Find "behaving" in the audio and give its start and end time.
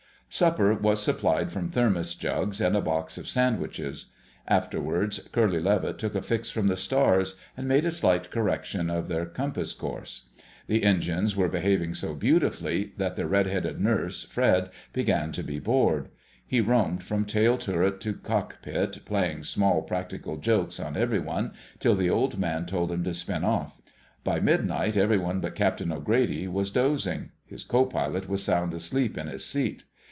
11.49-11.95